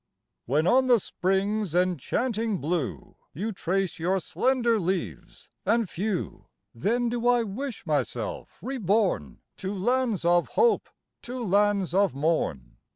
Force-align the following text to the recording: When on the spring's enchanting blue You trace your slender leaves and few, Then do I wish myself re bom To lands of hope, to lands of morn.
When 0.47 0.65
on 0.65 0.87
the 0.87 0.99
spring's 0.99 1.75
enchanting 1.75 2.57
blue 2.57 3.17
You 3.35 3.51
trace 3.51 3.99
your 3.99 4.19
slender 4.19 4.79
leaves 4.79 5.47
and 5.63 5.87
few, 5.87 6.47
Then 6.73 7.07
do 7.09 7.27
I 7.27 7.43
wish 7.43 7.85
myself 7.85 8.57
re 8.63 8.79
bom 8.79 9.41
To 9.57 9.71
lands 9.71 10.25
of 10.25 10.47
hope, 10.57 10.89
to 11.21 11.43
lands 11.45 11.93
of 11.93 12.15
morn. 12.15 12.77